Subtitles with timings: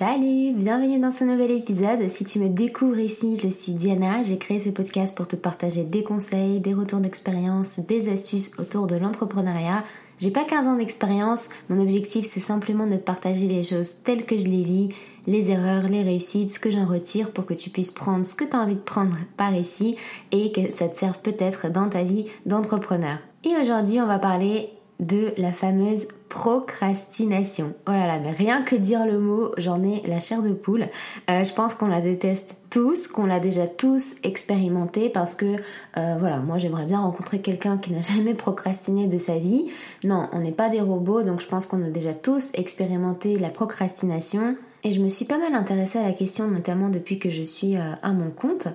[0.00, 2.08] Salut, bienvenue dans ce nouvel épisode.
[2.08, 4.22] Si tu me découvres ici, je suis Diana.
[4.22, 8.86] J'ai créé ce podcast pour te partager des conseils, des retours d'expérience, des astuces autour
[8.86, 9.84] de l'entrepreneuriat.
[10.18, 14.24] J'ai pas 15 ans d'expérience, mon objectif c'est simplement de te partager les choses telles
[14.24, 14.88] que je les vis,
[15.26, 18.44] les erreurs, les réussites, ce que j'en retire pour que tu puisses prendre ce que
[18.44, 19.96] tu as envie de prendre par ici
[20.32, 23.18] et que ça te serve peut-être dans ta vie d'entrepreneur.
[23.44, 27.74] Et aujourd'hui, on va parler de la fameuse procrastination.
[27.86, 30.86] Oh là là, mais rien que dire le mot, j'en ai la chair de poule.
[31.28, 35.56] Euh, je pense qu'on la déteste tous, qu'on l'a déjà tous expérimenté parce que
[35.96, 39.66] euh, voilà, moi j'aimerais bien rencontrer quelqu'un qui n'a jamais procrastiné de sa vie.
[40.04, 43.50] Non, on n'est pas des robots, donc je pense qu'on a déjà tous expérimenté la
[43.50, 44.56] procrastination.
[44.82, 47.76] Et je me suis pas mal intéressée à la question, notamment depuis que je suis
[47.76, 48.68] euh, à mon compte.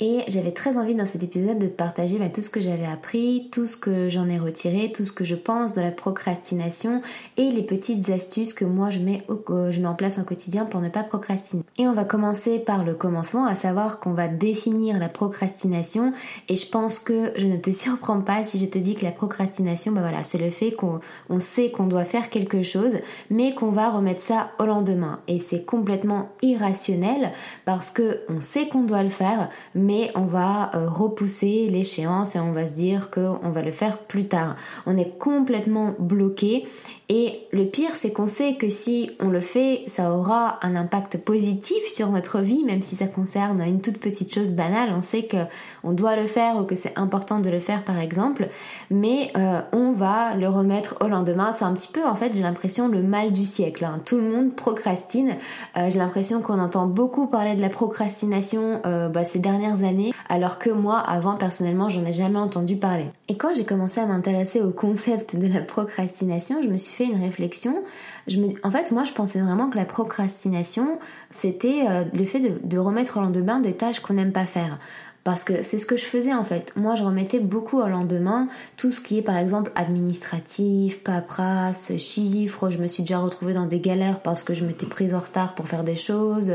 [0.00, 2.86] Et j'avais très envie dans cet épisode de te partager bah, tout ce que j'avais
[2.86, 7.02] appris, tout ce que j'en ai retiré, tout ce que je pense de la procrastination
[7.36, 10.80] et les petites astuces que moi je mets, je mets en place au quotidien pour
[10.80, 11.62] ne pas procrastiner.
[11.76, 16.14] Et on va commencer par le commencement, à savoir qu'on va définir la procrastination.
[16.48, 19.12] Et je pense que je ne te surprends pas si je te dis que la
[19.12, 21.00] procrastination, bah voilà, c'est le fait qu'on
[21.38, 22.96] sait qu'on doit faire quelque chose,
[23.28, 25.20] mais qu'on va remettre ça au lendemain.
[25.50, 27.32] C'est complètement irrationnel
[27.64, 32.38] parce que on sait qu'on doit le faire, mais on va euh, repousser l'échéance et
[32.38, 34.54] on va se dire qu'on va le faire plus tard.
[34.86, 36.68] On est complètement bloqué
[37.12, 41.18] et le pire, c'est qu'on sait que si on le fait, ça aura un impact
[41.18, 44.90] positif sur notre vie, même si ça concerne une toute petite chose banale.
[44.96, 45.38] On sait que
[45.82, 48.48] on doit le faire ou que c'est important de le faire, par exemple,
[48.90, 51.52] mais euh, on va le remettre au lendemain.
[51.52, 53.84] C'est un petit peu, en fait, j'ai l'impression le mal du siècle.
[53.84, 53.96] Hein.
[54.04, 55.34] Tout le monde procrastine.
[55.76, 60.12] Euh, j'ai l'impression qu'on entend beaucoup parler de la procrastination euh, bah, ces dernières années,
[60.28, 63.06] alors que moi, avant, personnellement, j'en ai jamais entendu parler.
[63.26, 67.20] Et quand j'ai commencé à m'intéresser au concept de la procrastination, je me suis une
[67.20, 67.82] réflexion.
[68.62, 70.98] En fait, moi, je pensais vraiment que la procrastination,
[71.30, 74.78] c'était euh, le fait de remettre au lendemain des tâches qu'on n'aime pas faire.
[75.24, 76.72] Parce que c'est ce que je faisais en fait.
[76.76, 82.70] Moi, je remettais beaucoup au lendemain tout ce qui est par exemple administratif, paperasse, chiffres.
[82.70, 85.54] Je me suis déjà retrouvée dans des galères parce que je m'étais prise en retard
[85.54, 86.52] pour faire des choses.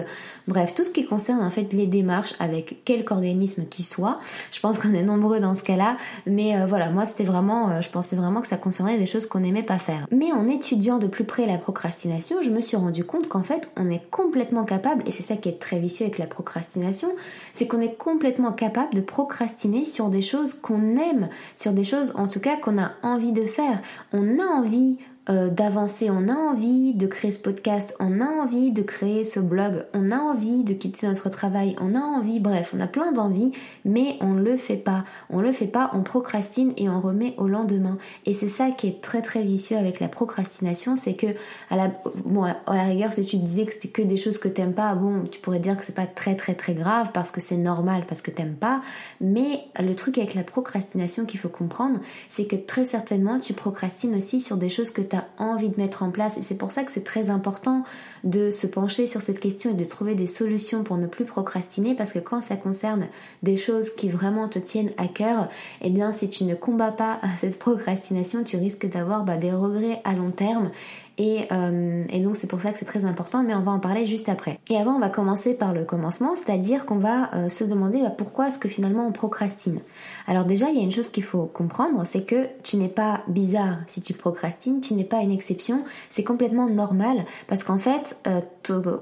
[0.47, 4.19] Bref, tout ce qui concerne en fait les démarches avec quelque organisme qui soit.
[4.51, 5.97] Je pense qu'on est nombreux dans ce cas-là.
[6.25, 9.25] Mais euh, voilà, moi, c'était vraiment, euh, je pensais vraiment que ça concernait des choses
[9.25, 10.07] qu'on n'aimait pas faire.
[10.11, 13.71] Mais en étudiant de plus près la procrastination, je me suis rendu compte qu'en fait,
[13.77, 17.09] on est complètement capable, et c'est ça qui est très vicieux avec la procrastination,
[17.53, 22.13] c'est qu'on est complètement capable de procrastiner sur des choses qu'on aime, sur des choses
[22.15, 23.81] en tout cas qu'on a envie de faire.
[24.13, 28.71] On a envie euh, d'avancer, on a envie de créer ce podcast, on a envie
[28.71, 32.73] de créer ce blog, on a envie de quitter notre travail, on a envie, bref,
[32.75, 33.51] on a plein d'envies,
[33.85, 35.03] mais on le fait pas.
[35.31, 37.97] On le fait pas, on procrastine et on remet au lendemain.
[38.27, 41.27] Et c'est ça qui est très très vicieux avec la procrastination, c'est que
[41.71, 41.91] à la,
[42.23, 44.93] bon, à la rigueur, si tu disais que c'était que des choses que t'aimes pas,
[44.93, 48.05] bon, tu pourrais dire que c'est pas très très très grave parce que c'est normal,
[48.07, 48.81] parce que t'aimes pas.
[49.21, 51.99] Mais le truc avec la procrastination qu'il faut comprendre,
[52.29, 55.01] c'est que très certainement tu procrastines aussi sur des choses que
[55.37, 56.37] envie de mettre en place.
[56.37, 57.83] Et c'est pour ça que c'est très important
[58.23, 61.95] de se pencher sur cette question et de trouver des solutions pour ne plus procrastiner
[61.95, 63.07] parce que quand ça concerne
[63.43, 65.49] des choses qui vraiment te tiennent à cœur,
[65.81, 70.01] eh bien si tu ne combats pas cette procrastination, tu risques d'avoir bah, des regrets
[70.03, 70.71] à long terme
[71.19, 74.05] euh, et, donc c'est pour ça que c'est très important, mais on va en parler
[74.05, 74.59] juste après.
[74.69, 78.09] Et avant, on va commencer par le commencement, c'est-à-dire qu'on va euh, se demander bah,
[78.09, 79.79] pourquoi est-ce que finalement on procrastine?
[80.27, 83.21] Alors déjà, il y a une chose qu'il faut comprendre, c'est que tu n'es pas
[83.27, 88.17] bizarre si tu procrastines, tu n'es pas une exception, c'est complètement normal, parce qu'en fait,
[88.27, 88.41] euh,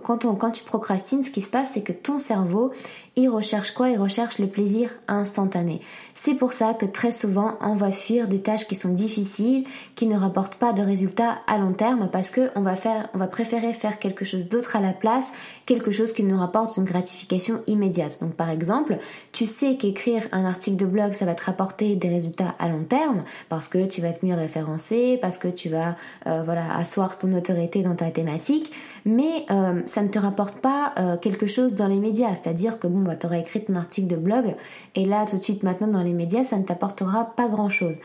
[0.03, 2.72] quand, on, quand tu procrastines, ce qui se passe, c'est que ton cerveau,
[3.16, 3.90] il recherche quoi?
[3.90, 5.81] Il recherche le plaisir instantané.
[6.16, 9.66] C'est pour ça que très souvent on va fuir des tâches qui sont difficiles,
[9.96, 13.18] qui ne rapportent pas de résultats à long terme parce que on va faire, on
[13.18, 15.34] va préférer faire quelque chose d'autre à la place,
[15.66, 18.19] quelque chose qui nous rapporte une gratification immédiate.
[18.22, 18.97] Donc par exemple,
[19.31, 22.84] tu sais qu'écrire un article de blog ça va te rapporter des résultats à long
[22.84, 25.96] terme parce que tu vas être mieux référencé, parce que tu vas
[26.28, 28.72] euh, voilà asseoir ton autorité dans ta thématique,
[29.06, 32.88] mais euh, ça ne te rapporte pas euh, quelque chose dans les médias, c'est-à-dire que
[32.88, 34.55] bon bah, tu auras écrit ton article de blog
[34.96, 38.00] et là tout de suite maintenant dans les médias ça ne t'apportera pas grand chose.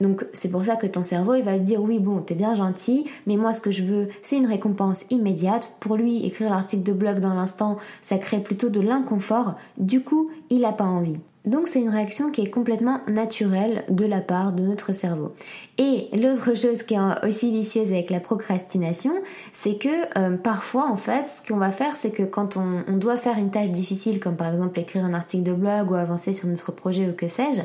[0.00, 2.54] Donc c'est pour ça que ton cerveau il va se dire oui bon t'es bien
[2.54, 5.74] gentil mais moi ce que je veux c'est une récompense immédiate.
[5.80, 9.54] Pour lui écrire l'article de blog dans l'instant ça crée plutôt de l'inconfort.
[9.78, 11.18] Du coup il n'a pas envie.
[11.44, 15.34] Donc c'est une réaction qui est complètement naturelle de la part de notre cerveau.
[15.76, 19.12] Et l'autre chose qui est aussi vicieuse avec la procrastination,
[19.50, 22.96] c'est que euh, parfois en fait ce qu'on va faire c'est que quand on, on,
[22.96, 26.32] doit faire une tâche difficile comme par exemple écrire un article de blog ou avancer
[26.32, 27.62] sur notre projet ou que sais-je,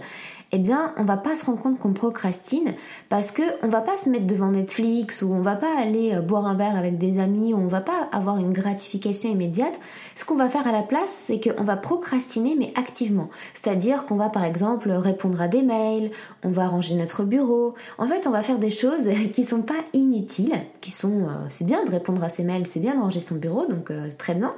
[0.52, 2.74] eh bien, on va pas se rendre compte qu'on procrastine
[3.10, 6.22] parce que on va pas se mettre devant Netflix ou on va pas aller euh,
[6.22, 9.80] boire un verre avec des amis ou on va pas avoir une gratification immédiate.
[10.16, 13.30] Ce qu'on va faire à la place, c'est qu'on va procrastiner mais activement.
[13.54, 16.10] C'est-à-dire qu'on va par exemple répondre à des mails,
[16.44, 17.74] on va ranger notre bureau.
[17.98, 21.66] En fait, on va faire des choses qui sont pas inutiles, qui sont euh, c'est
[21.66, 24.34] bien de répondre à ses mails, c'est bien de ranger son bureau, donc euh, très
[24.34, 24.54] bien.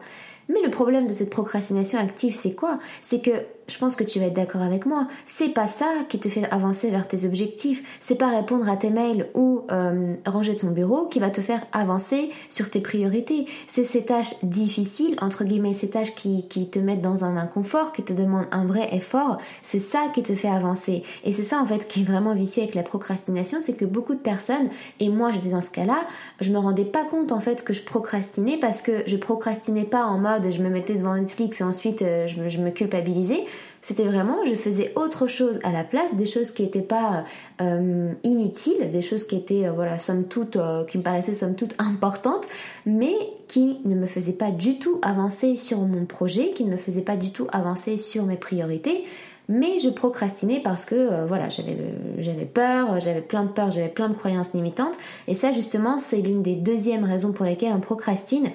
[0.49, 2.79] Mais le problème de cette procrastination active, c'est quoi?
[3.01, 3.31] C'est que
[3.69, 5.07] je pense que tu vas être d'accord avec moi.
[5.25, 7.83] C'est pas ça qui te fait avancer vers tes objectifs.
[8.01, 11.65] C'est pas répondre à tes mails ou euh, ranger ton bureau qui va te faire
[11.71, 13.45] avancer sur tes priorités.
[13.67, 17.91] C'est ces tâches difficiles, entre guillemets, ces tâches qui, qui te mettent dans un inconfort,
[17.91, 19.37] qui te demandent un vrai effort.
[19.61, 21.03] C'est ça qui te fait avancer.
[21.23, 24.15] Et c'est ça en fait qui est vraiment vicieux avec la procrastination, c'est que beaucoup
[24.15, 24.69] de personnes,
[24.99, 26.07] et moi j'étais dans ce cas-là,
[26.41, 30.03] je me rendais pas compte en fait que je procrastinais parce que je procrastinais pas
[30.05, 33.45] en mode je me mettais devant Netflix et ensuite euh, je je me culpabilisais.
[33.81, 37.23] C'était vraiment, je faisais autre chose à la place, des choses qui n'étaient pas
[37.61, 41.55] euh, inutiles, des choses qui étaient, euh, voilà, somme toute, euh, qui me paraissaient somme
[41.55, 42.47] toute importantes,
[42.85, 43.13] mais
[43.47, 47.03] qui ne me faisaient pas du tout avancer sur mon projet, qui ne me faisaient
[47.03, 49.05] pas du tout avancer sur mes priorités.
[49.47, 54.13] Mais je procrastinais parce que voilà, j'avais peur, j'avais plein de peur, j'avais plein de
[54.13, 54.93] croyances limitantes.
[55.27, 58.51] Et ça, justement, c'est l'une des deuxièmes raisons pour lesquelles on procrastine,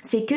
[0.00, 0.36] c'est que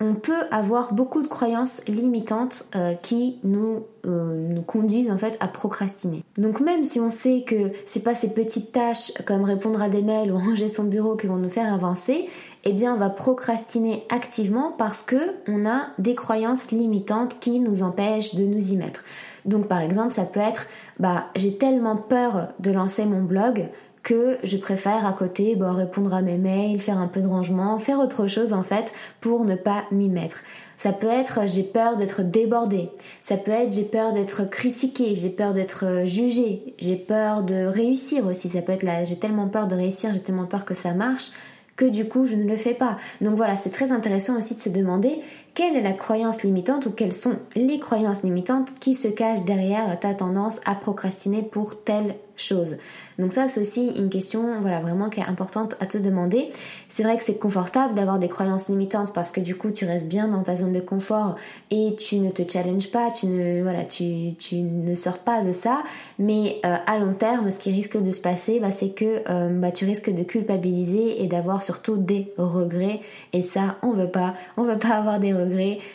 [0.00, 5.36] on peut avoir beaucoup de croyances limitantes euh, qui nous, euh, nous conduisent en fait
[5.40, 6.24] à procrastiner.
[6.38, 10.02] Donc même si on sait que c'est pas ces petites tâches comme répondre à des
[10.02, 12.28] mails ou ranger son bureau qui vont nous faire avancer,
[12.64, 17.82] eh bien on va procrastiner activement parce que on a des croyances limitantes qui nous
[17.82, 19.04] empêchent de nous y mettre.
[19.44, 20.66] Donc par exemple, ça peut être
[20.98, 23.64] bah j'ai tellement peur de lancer mon blog
[24.02, 27.78] que je préfère à côté bah, répondre à mes mails, faire un peu de rangement,
[27.78, 30.38] faire autre chose en fait pour ne pas m'y mettre.
[30.76, 32.88] Ça peut être j'ai peur d'être débordée.
[33.20, 38.26] Ça peut être j'ai peur d'être critiquée, j'ai peur d'être jugée, j'ai peur de réussir
[38.26, 38.48] aussi.
[38.48, 41.32] Ça peut être là j'ai tellement peur de réussir, j'ai tellement peur que ça marche
[41.76, 42.96] que du coup je ne le fais pas.
[43.22, 45.20] Donc voilà, c'est très intéressant aussi de se demander
[45.54, 49.98] quelle est la croyance limitante ou quelles sont les croyances limitantes qui se cachent derrière
[49.98, 52.76] ta tendance à procrastiner pour telle chose?
[53.18, 56.48] Donc ça c'est aussi une question voilà vraiment qui est importante à te demander.
[56.88, 60.08] C'est vrai que c'est confortable d'avoir des croyances limitantes parce que du coup tu restes
[60.08, 61.36] bien dans ta zone de confort
[61.70, 65.82] et tu ne te challenges pas, tu ne voilà, tu, ne sors pas de ça,
[66.18, 69.48] mais euh, à long terme ce qui risque de se passer bah, c'est que euh,
[69.50, 73.00] bah, tu risques de culpabiliser et d'avoir surtout des regrets
[73.34, 75.39] et ça on veut pas, on veut pas avoir des regrets.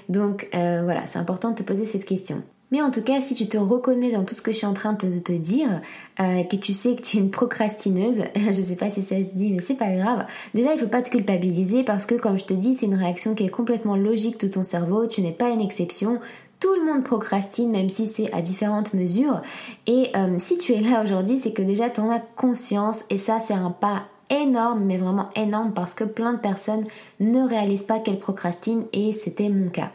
[0.10, 2.44] Donc euh, voilà, c'est important de te poser cette question.
[2.72, 4.74] Mais en tout cas, si tu te reconnais dans tout ce que je suis en
[4.74, 5.82] train de te, dire,
[6.20, 9.36] euh, que tu sais que tu es une procrastineuse, je sais pas si ça se
[9.36, 10.26] dit, mais c'est pas grave.
[10.54, 13.36] Déjà, il faut pas te culpabiliser parce que, comme je te dis, c'est une réaction
[13.36, 15.06] qui est complètement logique de ton cerveau.
[15.06, 16.20] Tu n'es pas une exception.
[16.60, 19.42] Tout le monde procrastine, même si c'est à différentes mesures.
[19.86, 23.18] Et euh, si tu es là aujourd'hui, c'est que déjà tu en as conscience et
[23.18, 26.84] ça, c'est un pas énorme, mais vraiment énorme parce que plein de personnes
[27.20, 29.90] ne réalisent pas qu'elles procrastinent et c'était mon cas.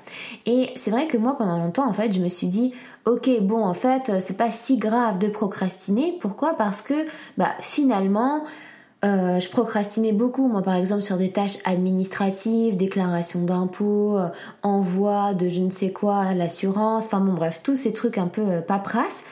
[0.47, 2.75] Et c'est vrai que moi pendant longtemps en fait je me suis dit
[3.07, 6.17] ok bon en fait c'est pas si grave de procrastiner.
[6.21, 6.55] Pourquoi?
[6.55, 6.95] Parce que
[7.37, 8.45] bah finalement
[9.03, 14.29] euh, je procrastinais beaucoup, moi par exemple sur des tâches administratives, déclaration d'impôts, euh,
[14.63, 18.27] envoi de je ne sais quoi à l'assurance, enfin bon bref, tous ces trucs un
[18.27, 19.25] peu euh, paperasse.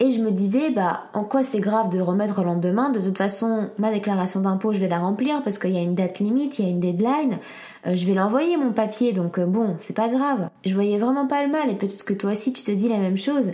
[0.00, 2.90] Et je me disais, bah, en quoi c'est grave de remettre au lendemain?
[2.90, 5.94] De toute façon, ma déclaration d'impôt, je vais la remplir parce qu'il y a une
[5.94, 7.38] date limite, il y a une deadline.
[7.86, 10.48] Euh, je vais l'envoyer mon papier, donc euh, bon, c'est pas grave.
[10.64, 12.98] Je voyais vraiment pas le mal et peut-être que toi aussi tu te dis la
[12.98, 13.52] même chose.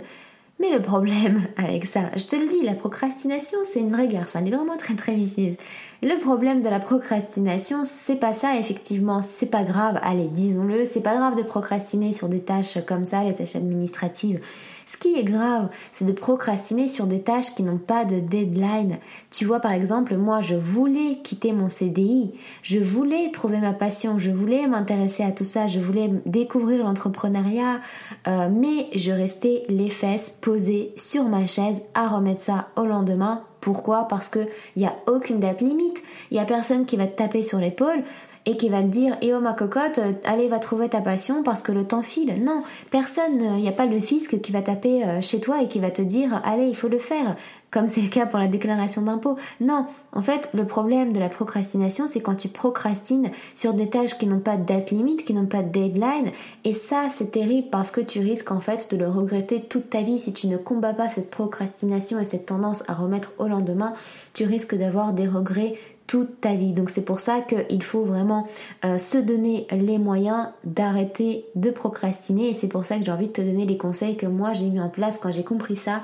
[0.59, 4.27] Mais le problème avec ça, je te le dis, la procrastination, c'est une vraie guerre,
[4.27, 5.55] ça, vraiment très très vicieuse.
[6.03, 11.03] Le problème de la procrastination, c'est pas ça, effectivement, c'est pas grave, allez, disons-le, c'est
[11.03, 14.39] pas grave de procrastiner sur des tâches comme ça, les tâches administratives.
[14.87, 18.97] Ce qui est grave, c'est de procrastiner sur des tâches qui n'ont pas de deadline.
[19.29, 24.17] Tu vois, par exemple, moi, je voulais quitter mon CDI, je voulais trouver ma passion,
[24.17, 27.79] je voulais m'intéresser à tout ça, je voulais découvrir l'entrepreneuriat,
[28.27, 33.43] euh, mais je restais les fesses posées sur ma chaise à remettre ça au lendemain.
[33.61, 34.07] Pourquoi?
[34.07, 36.03] Parce qu'il n'y a aucune date limite.
[36.29, 38.03] Il n'y a personne qui va te taper sur l'épaule
[38.45, 41.43] et qui va te dire Eh oh ma cocotte, euh, allez va trouver ta passion
[41.43, 42.43] parce que le temps file.
[42.43, 45.67] Non, personne, il n'y a pas le fisc qui va taper euh, chez toi et
[45.67, 47.35] qui va te dire Allez, il faut le faire
[47.71, 49.37] comme c'est le cas pour la déclaration d'impôt.
[49.61, 54.17] Non, en fait, le problème de la procrastination, c'est quand tu procrastines sur des tâches
[54.17, 56.31] qui n'ont pas de date limite, qui n'ont pas de deadline.
[56.65, 60.01] Et ça, c'est terrible parce que tu risques en fait de le regretter toute ta
[60.01, 63.93] vie si tu ne combats pas cette procrastination et cette tendance à remettre au lendemain.
[64.33, 65.75] Tu risques d'avoir des regrets
[66.07, 66.73] toute ta vie.
[66.73, 68.45] Donc c'est pour ça qu'il faut vraiment
[68.83, 73.27] euh, se donner les moyens d'arrêter de procrastiner et c'est pour ça que j'ai envie
[73.27, 76.01] de te donner les conseils que moi j'ai mis en place quand j'ai compris ça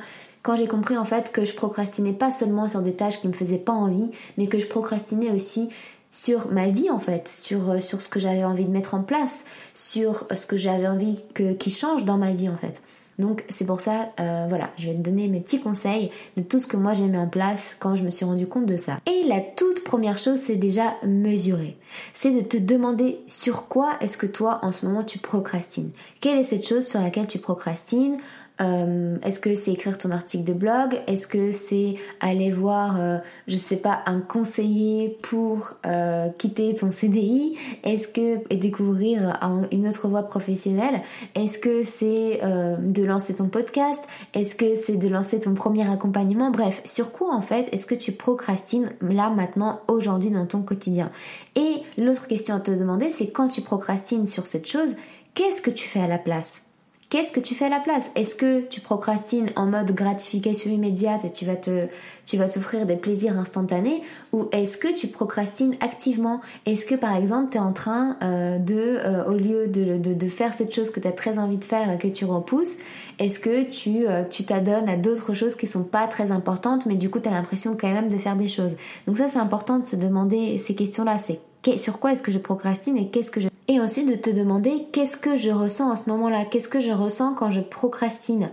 [0.48, 3.34] quand j'ai compris en fait que je procrastinais pas seulement sur des tâches qui me
[3.34, 5.68] faisaient pas envie, mais que je procrastinais aussi
[6.10, 9.44] sur ma vie en fait, sur, euh, ce que j'avais envie de mettre en place,
[9.74, 12.82] sur euh, ce que j'avais envie que, qui change dans ma vie en fait.
[13.20, 16.62] Donc c'est pour ça, euh, voilà, je vais te donner mes petits conseils de tout
[16.62, 19.00] ce que moi j'ai mis en place quand je me suis rendu compte de ça.
[19.06, 21.76] Et la toute première chose, c'est déjà mesurer.
[22.14, 25.92] C'est de te demander sur quoi est-ce que toi en ce moment tu procrastines.
[26.22, 28.18] Quelle est cette chose sur laquelle tu procrastines?
[28.62, 31.00] Euh, est-ce que c'est écrire ton article de blog?
[31.08, 36.92] Est-ce que c'est aller voir, euh, je sais pas, un conseiller pour euh, quitter ton
[36.92, 39.40] CDI Est-ce que et découvrir
[39.72, 41.02] une autre voie professionnelle?
[41.36, 44.02] Est-ce que c'est de lancer ton podcast?
[44.34, 46.52] Est-ce que c'est de lancer ton premier accompagnement?
[46.52, 51.12] Bref, sur quoi en fait est-ce que tu procrastines là maintenant aujourd'hui dans ton quotidien?
[51.56, 54.96] Et l'autre question à te demander, c'est quand tu procrastines sur cette chose,
[55.34, 56.67] qu'est-ce que tu fais à la place?
[57.10, 58.12] Qu'est-ce que tu fais à la place?
[58.16, 61.88] Est-ce que tu procrastines en mode gratification immédiate et tu vas te,
[62.26, 64.02] tu vas t'offrir des plaisirs instantanés?
[64.34, 66.42] Ou est-ce que tu procrastines activement?
[66.66, 70.28] Est-ce que par exemple tu es en train euh, de, euh, au lieu de, de,
[70.28, 72.76] faire cette chose que tu as très envie de faire et que tu repousses,
[73.20, 76.98] est-ce que tu euh, tu t'adonnes à d'autres choses qui sont pas très importantes mais
[76.98, 78.76] du coup tu as l'impression quand même de faire des choses?
[79.08, 81.40] Donc ça c'est important de se demander ces questions-là, c'est
[81.78, 84.88] sur quoi est-ce que je procrastine et qu'est-ce que je et ensuite de te demander
[84.92, 88.50] qu'est-ce que je ressens à ce moment-là, qu'est-ce que je ressens quand je procrastine?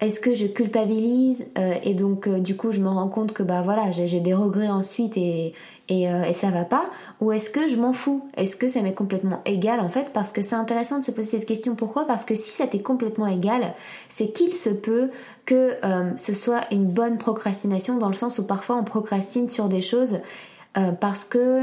[0.00, 3.42] Est-ce que je culpabilise euh, et donc euh, du coup je me rends compte que
[3.42, 5.50] bah voilà j'ai des regrets ensuite et,
[5.90, 6.86] et, euh, et ça va pas?
[7.20, 8.22] Ou est-ce que je m'en fous?
[8.34, 10.10] Est-ce que ça m'est complètement égal en fait?
[10.14, 11.74] Parce que c'est intéressant de se poser cette question.
[11.74, 12.06] Pourquoi?
[12.06, 13.72] Parce que si ça t'est complètement égal,
[14.08, 15.08] c'est qu'il se peut
[15.44, 15.76] que
[16.16, 20.20] ce soit une bonne procrastination dans le sens où parfois on procrastine sur des choses
[21.00, 21.62] parce que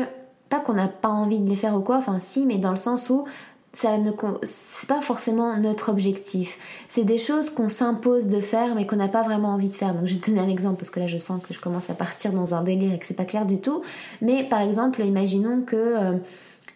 [0.50, 2.77] pas qu'on n'a pas envie de les faire ou quoi, enfin si, mais dans le
[2.77, 3.25] sens où
[3.74, 4.12] ça ne
[4.42, 6.58] c'est pas forcément notre objectif.
[6.88, 9.94] C'est des choses qu'on s'impose de faire mais qu'on n'a pas vraiment envie de faire.
[9.94, 11.89] Donc je vais te donner un exemple parce que là je sens que je commence
[11.92, 13.84] à partir dans un délire et que c'est pas clair du tout.
[14.22, 16.13] Mais par exemple, imaginons que euh,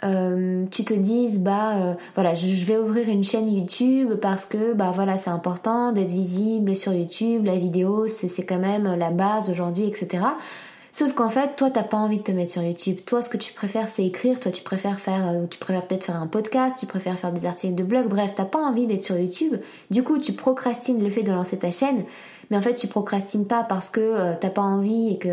[0.04, 4.46] euh, tu te dises bah euh, voilà je, je, vais ouvrir une chaîne YouTube parce
[4.46, 9.12] que bah voilà c'est important d'être visible sur YouTube, la vidéo c'est quand même la
[9.12, 10.24] base aujourd'hui etc.
[10.92, 12.98] Sauf qu'en fait, toi, t'as pas envie de te mettre sur YouTube.
[13.06, 14.40] Toi, ce que tu préfères, c'est écrire.
[14.40, 16.76] Toi, tu préfères faire, euh, tu préfères peut-être faire un podcast.
[16.80, 18.08] Tu préfères faire des articles de blog.
[18.08, 19.56] Bref, t'as pas envie d'être sur YouTube.
[19.90, 22.04] Du coup, tu procrastines le fait de lancer ta chaîne.
[22.52, 25.30] Mais en fait, tu procrastines pas parce que euh, t'as pas envie et que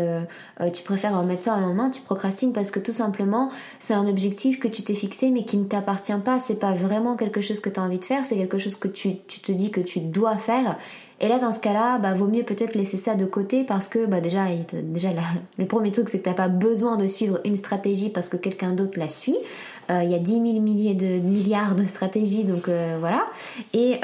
[0.61, 1.89] euh, tu préfères mettre ça au lendemain.
[1.89, 5.57] Tu procrastines parce que tout simplement, c'est un objectif que tu t'es fixé mais qui
[5.57, 6.39] ne t'appartient pas.
[6.39, 8.25] C'est pas vraiment quelque chose que tu as envie de faire.
[8.25, 10.77] C'est quelque chose que tu, tu te dis que tu dois faire
[11.21, 14.05] et là, dans ce cas-là, bah, vaut mieux peut-être laisser ça de côté parce que
[14.05, 15.09] bah, déjà, déjà
[15.57, 18.37] le premier truc, c'est que tu n'as pas besoin de suivre une stratégie parce que
[18.37, 19.37] quelqu'un d'autre la suit.
[19.91, 23.25] Euh, il y a 10 000 milliers de milliards de stratégies, donc voilà.
[23.73, 23.99] Et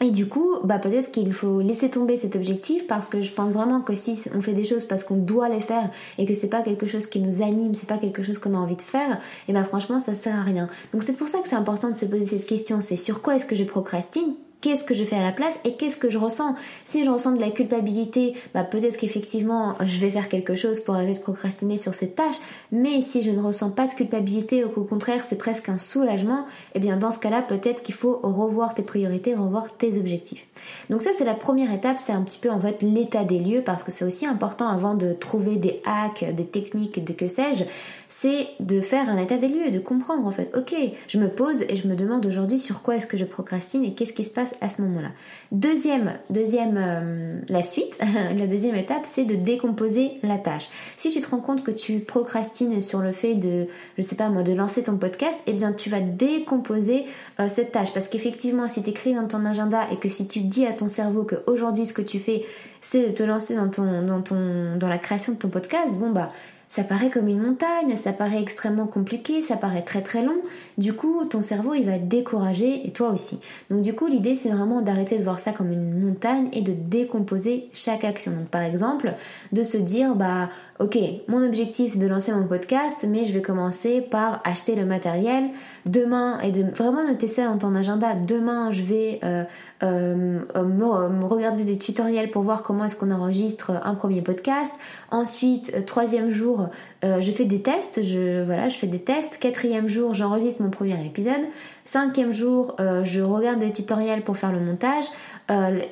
[0.00, 3.52] et du coup, bah peut-être qu'il faut laisser tomber cet objectif parce que je pense
[3.52, 6.48] vraiment que si on fait des choses parce qu'on doit les faire et que c'est
[6.48, 9.18] pas quelque chose qui nous anime, c'est pas quelque chose qu'on a envie de faire,
[9.48, 10.68] et bah franchement ça sert à rien.
[10.92, 13.36] Donc c'est pour ça que c'est important de se poser cette question, c'est sur quoi
[13.36, 14.34] est-ce que je procrastine?
[14.60, 16.54] Qu'est-ce que je fais à la place et qu'est-ce que je ressens.
[16.84, 20.94] Si je ressens de la culpabilité, bah peut-être qu'effectivement je vais faire quelque chose pour
[20.94, 22.36] arrêter de procrastiner sur cette tâche,
[22.72, 26.46] mais si je ne ressens pas de culpabilité ou qu'au contraire c'est presque un soulagement,
[26.74, 30.46] eh bien dans ce cas-là peut-être qu'il faut revoir tes priorités, revoir tes objectifs.
[30.90, 33.62] Donc ça c'est la première étape, c'est un petit peu en fait l'état des lieux
[33.62, 37.64] parce que c'est aussi important avant de trouver des hacks, des techniques, des que sais-je,
[38.08, 40.74] c'est de faire un état des lieux, de comprendre en fait, ok,
[41.06, 43.94] je me pose et je me demande aujourd'hui sur quoi est-ce que je procrastine et
[43.94, 45.10] qu'est-ce qui se passe à ce moment-là.
[45.52, 47.98] Deuxième, deuxième, euh, la suite,
[48.36, 50.68] la deuxième étape, c'est de décomposer la tâche.
[50.96, 53.66] Si tu te rends compte que tu procrastines sur le fait de,
[53.98, 57.04] je sais pas moi, de lancer ton podcast, eh bien tu vas décomposer
[57.40, 60.40] euh, cette tâche parce qu'effectivement, si tu écris dans ton agenda et que si tu
[60.40, 62.44] dis à ton cerveau que aujourd'hui ce que tu fais,
[62.80, 66.10] c'est de te lancer dans ton, dans ton, dans la création de ton podcast, bon
[66.10, 66.32] bah
[66.68, 70.36] ça paraît comme une montagne, ça paraît extrêmement compliqué, ça paraît très très long.
[70.76, 73.40] Du coup, ton cerveau, il va être découragé et toi aussi.
[73.70, 76.72] Donc du coup, l'idée, c'est vraiment d'arrêter de voir ça comme une montagne et de
[76.72, 78.32] décomposer chaque action.
[78.32, 79.14] Donc par exemple,
[79.52, 80.48] de se dire, bah
[80.80, 84.84] ok, mon objectif c'est de lancer mon podcast, mais je vais commencer par acheter le
[84.84, 85.48] matériel
[85.86, 88.14] demain et de vraiment noter ça dans ton agenda.
[88.14, 89.44] Demain, je vais euh,
[89.82, 90.14] euh,
[90.54, 94.72] me, regarder des tutoriels pour voir comment est-ce qu'on enregistre un premier podcast.
[95.10, 96.68] Ensuite, euh, troisième jour,
[97.02, 98.02] je fais des tests.
[98.02, 99.38] Je voilà, je fais des tests.
[99.38, 101.40] Quatrième jour, j'enregistre mon premier épisode.
[101.84, 105.04] Cinquième jour, je regarde des tutoriels pour faire le montage.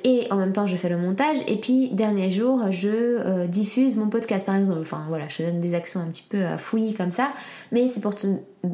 [0.05, 1.39] Et en même temps, je fais le montage.
[1.47, 4.81] Et puis, dernier jour, je diffuse mon podcast, par exemple.
[4.81, 7.33] Enfin, voilà, je donne des actions un petit peu à fouillis comme ça.
[7.73, 8.27] Mais c'est pour te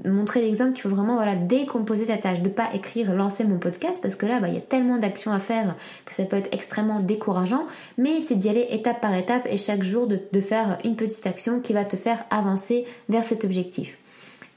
[0.05, 4.01] montrer l'exemple qu'il faut vraiment voilà, décomposer ta tâche, de pas écrire lancer mon podcast
[4.01, 6.53] parce que là bah, il y a tellement d'actions à faire que ça peut être
[6.53, 7.67] extrêmement décourageant,
[7.99, 11.61] mais c'est d'y aller étape par étape et chaque jour de faire une petite action
[11.61, 13.97] qui va te faire avancer vers cet objectif.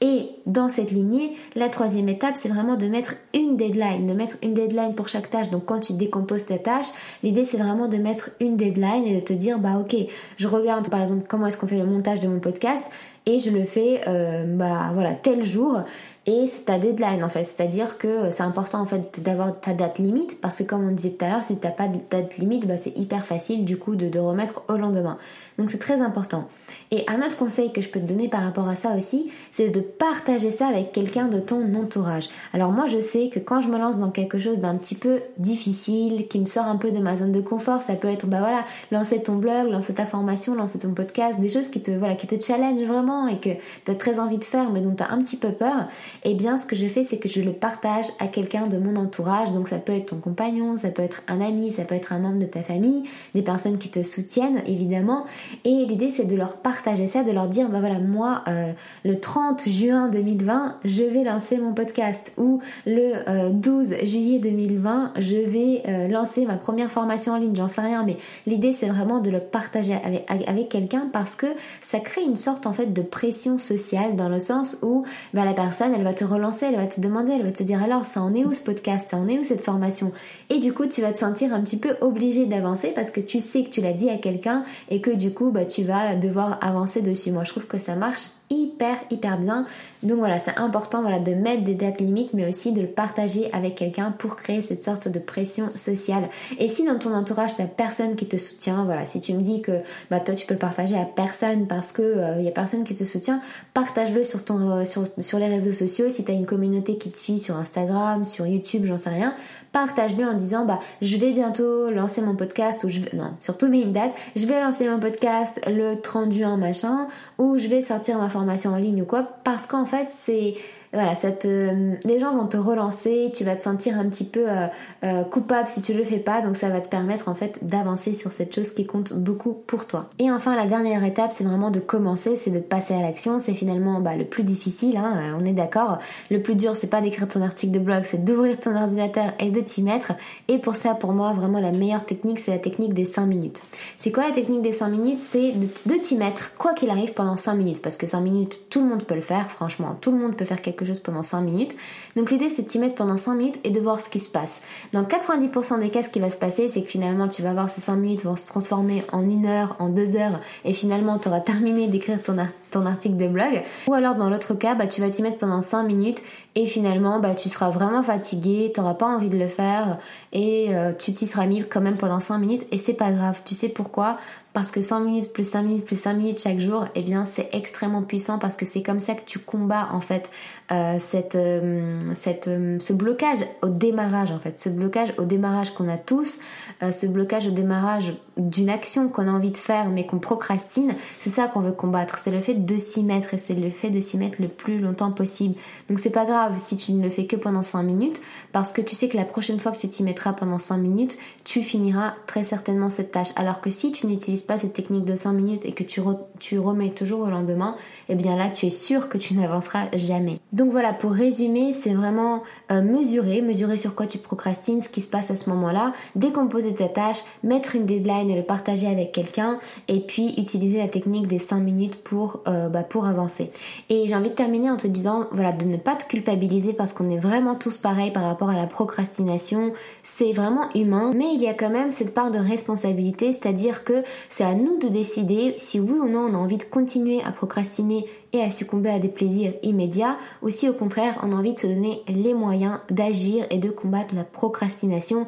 [0.02, 4.36] Et dans cette lignée, la troisième étape, c'est vraiment de mettre une deadline, de mettre
[4.42, 5.48] une deadline pour chaque tâche.
[5.48, 6.88] Donc quand tu décomposes ta tâche,
[7.22, 9.96] l'idée c'est vraiment de mettre une deadline et de te dire, bah ok,
[10.36, 12.84] je regarde par exemple comment est-ce qu'on fait le montage de mon podcast
[13.24, 15.82] et je le fais euh, bah voilà tel jour
[16.26, 17.44] et c'est ta deadline en fait.
[17.44, 20.86] C'est à dire que c'est important en fait d'avoir ta date limite parce que comme
[20.86, 23.64] on disait tout à l'heure si t'as pas de date limite bah, c'est hyper facile
[23.64, 25.18] du coup de, de remettre au lendemain.
[25.58, 26.48] Donc c'est très important
[26.90, 29.70] et un autre conseil que je peux te donner par rapport à ça aussi, c'est
[29.70, 32.28] de partager ça avec quelqu'un de ton entourage.
[32.52, 35.20] Alors moi je sais que quand je me lance dans quelque chose d'un petit peu
[35.38, 38.38] difficile, qui me sort un peu de ma zone de confort, ça peut être bah
[38.38, 42.14] voilà, lancer ton blog, lancer ta formation, lancer ton podcast, des choses qui te voilà,
[42.14, 43.50] qui te challenge vraiment et que
[43.84, 45.86] tu as très envie de faire mais dont tu as un petit peu peur.
[46.24, 48.96] Eh bien ce que je fais c'est que je le partage à quelqu'un de mon
[48.96, 49.52] entourage.
[49.52, 52.18] Donc ça peut être ton compagnon, ça peut être un ami, ça peut être un
[52.18, 53.04] membre de ta famille,
[53.34, 55.24] des personnes qui te soutiennent évidemment
[55.64, 58.72] et l'idée c'est de leur partager ça, de leur dire, bah voilà, moi, euh,
[59.04, 62.32] le 30 juin 2020, je vais lancer mon podcast.
[62.38, 67.54] Ou le 12 euh, juillet 2020, je vais euh, lancer ma première formation en ligne,
[67.54, 68.02] j'en sais rien.
[68.02, 68.16] Mais
[68.48, 71.46] l'idée, c'est vraiment de le partager avec, avec quelqu'un parce que
[71.82, 75.04] ça crée une sorte, en fait, de pression sociale dans le sens où
[75.34, 77.80] bah, la personne, elle va te relancer, elle va te demander, elle va te dire,
[77.80, 79.10] alors, ça en est où ce podcast?
[79.10, 80.10] Ça en est où cette formation?
[80.50, 83.38] Et du coup, tu vas te sentir un petit peu obligé d'avancer parce que tu
[83.38, 86.55] sais que tu l'as dit à quelqu'un et que du coup, bah, tu vas devoir
[86.60, 87.30] avancer dessus.
[87.30, 89.66] Moi, je trouve que ça marche hyper hyper bien.
[90.02, 93.52] Donc voilà, c'est important voilà de mettre des dates limites mais aussi de le partager
[93.52, 96.28] avec quelqu'un pour créer cette sorte de pression sociale.
[96.58, 99.62] Et si dans ton entourage tu personne qui te soutient, voilà, si tu me dis
[99.62, 102.52] que bah toi tu peux le partager à personne parce que il euh, y a
[102.52, 103.40] personne qui te soutient,
[103.74, 107.18] partage-le sur ton euh, sur, les réseaux sociaux si tu as une communauté qui te
[107.18, 109.34] suit sur Instagram, sur YouTube, j'en sais rien,
[109.72, 113.68] partage-le en disant bah je vais bientôt lancer mon podcast ou je vais non, surtout
[113.68, 117.06] mets une date, je vais lancer mon podcast le 30 juin machin
[117.38, 120.54] ou je vais sortir ma en ligne ou quoi parce qu'en fait c'est
[120.92, 124.66] voilà, ça les gens vont te relancer, tu vas te sentir un petit peu euh,
[125.04, 128.14] euh, coupable si tu le fais pas, donc ça va te permettre en fait d'avancer
[128.14, 130.08] sur cette chose qui compte beaucoup pour toi.
[130.18, 133.38] Et enfin, la dernière étape, c'est vraiment de commencer, c'est de passer à l'action.
[133.38, 135.98] C'est finalement bah, le plus difficile, hein, euh, on est d'accord.
[136.30, 139.50] Le plus dur, c'est pas d'écrire ton article de blog, c'est d'ouvrir ton ordinateur et
[139.50, 140.12] de t'y mettre.
[140.48, 143.62] Et pour ça, pour moi, vraiment la meilleure technique, c'est la technique des 5 minutes.
[143.96, 145.22] C'est quoi la technique des 5 minutes?
[145.22, 147.82] C'est de, de t'y mettre, quoi qu'il arrive, pendant 5 minutes.
[147.82, 150.44] Parce que 5 minutes, tout le monde peut le faire, franchement, tout le monde peut
[150.44, 151.76] faire quelque pendant 5 minutes.
[152.16, 154.30] Donc l'idée c'est de t'y mettre pendant 5 minutes et de voir ce qui se
[154.30, 154.62] passe.
[154.92, 157.68] Dans 90% des cas, ce qui va se passer, c'est que finalement tu vas voir
[157.68, 161.28] ces 5 minutes vont se transformer en 1 heure, en 2 heures, et finalement tu
[161.28, 162.36] auras terminé d'écrire ton,
[162.84, 163.62] article de blog.
[163.86, 166.22] Ou alors dans l'autre cas, bah, tu vas t'y mettre pendant 5 minutes
[166.54, 169.98] et finalement bah, tu seras vraiment fatigué, tu n'auras pas envie de le faire
[170.32, 173.40] et euh, tu t'y seras mis quand même pendant 5 minutes et c'est pas grave.
[173.44, 174.18] Tu sais pourquoi?
[174.52, 177.48] Parce que 5 minutes plus 5 minutes plus 5 minutes chaque jour, eh bien c'est
[177.52, 180.30] extrêmement puissant parce que c'est comme ça que tu combats en fait
[180.72, 182.44] euh, cette, euh, cette,
[182.80, 186.40] ce blocage au démarrage en fait, ce blocage au démarrage qu'on a tous,
[186.80, 191.30] ce blocage au démarrage d'une action qu'on a envie de faire mais qu'on procrastine, c'est
[191.30, 194.00] ça qu'on veut combattre, c'est le fait de s'y mettre et c'est le fait de
[194.00, 195.54] s'y mettre le plus longtemps possible.
[195.88, 198.20] Donc c'est pas grave si tu ne le fais que pendant 5 minutes
[198.52, 201.18] parce que tu sais que la prochaine fois que tu t'y mettras pendant 5 minutes,
[201.44, 203.28] tu finiras très certainement cette tâche.
[203.36, 206.90] Alors que si tu n'utilises pas cette technique de 5 minutes et que tu, remets
[206.90, 207.76] toujours au lendemain,
[208.08, 210.38] eh bien là, tu es sûr que tu n'avanceras jamais.
[210.52, 215.00] Donc voilà, pour résumer, c'est vraiment euh, mesurer, mesurer sur quoi tu procrastines, ce qui
[215.00, 219.12] se passe à ce moment-là, décomposer ta tâche, mettre une deadline et le partager avec
[219.12, 219.58] quelqu'un,
[219.88, 223.50] et puis utiliser la technique des 5 minutes pour, euh, bah, pour avancer.
[223.88, 226.92] Et j'ai envie de terminer en te disant, voilà, de ne pas te culpabiliser parce
[226.92, 229.72] qu'on est vraiment tous pareils par rapport à la procrastination.
[230.02, 234.02] C'est vraiment humain, mais il y a quand même cette part de responsabilité, c'est-à-dire que
[234.28, 237.32] c'est à nous de décider si oui ou non on a envie de continuer à
[237.32, 241.54] procrastiner et à succomber à des plaisirs immédiats, ou si au contraire on a envie
[241.54, 245.26] de se donner les moyens d'agir et de combattre la procrastination.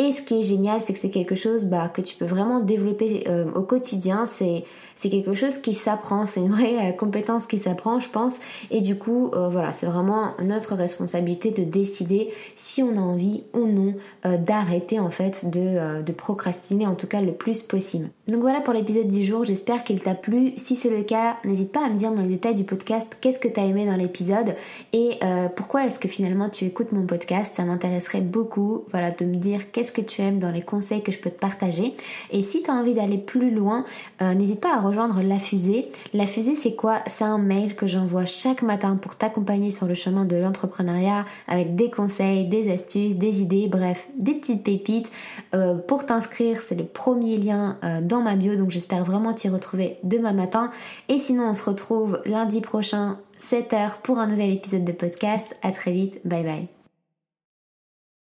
[0.00, 2.60] Et ce qui est génial, c'est que c'est quelque chose bah, que tu peux vraiment
[2.60, 4.24] développer euh, au quotidien.
[4.24, 4.64] C'est
[5.00, 8.36] c'est quelque chose qui s'apprend, c'est une vraie compétence qui s'apprend, je pense.
[8.70, 13.66] Et du coup, voilà, c'est vraiment notre responsabilité de décider si on a envie ou
[13.66, 18.10] non d'arrêter en fait de, de procrastiner, en tout cas le plus possible.
[18.28, 20.52] Donc voilà pour l'épisode du jour, j'espère qu'il t'a plu.
[20.56, 23.38] Si c'est le cas, n'hésite pas à me dire dans les détails du podcast qu'est-ce
[23.38, 24.54] que tu as aimé dans l'épisode
[24.92, 25.18] et
[25.56, 27.54] pourquoi est-ce que finalement tu écoutes mon podcast.
[27.54, 31.12] Ça m'intéresserait beaucoup voilà, de me dire qu'est-ce que tu aimes dans les conseils que
[31.12, 31.94] je peux te partager.
[32.30, 33.84] Et si tu as envie d'aller plus loin,
[34.22, 35.90] euh, n'hésite pas à rejoindre La Fusée.
[36.12, 37.00] La Fusée, c'est quoi?
[37.06, 41.76] C'est un mail que j'envoie chaque matin pour t'accompagner sur le chemin de l'entrepreneuriat avec
[41.76, 45.10] des conseils, des astuces, des idées, bref, des petites pépites.
[45.54, 49.48] Euh, pour t'inscrire, c'est le premier lien euh, dans ma bio, donc j'espère vraiment t'y
[49.48, 50.70] retrouver demain matin.
[51.08, 55.56] Et sinon, on se retrouve lundi prochain 7h pour un nouvel épisode de podcast.
[55.62, 56.20] À très vite.
[56.24, 56.79] Bye bye.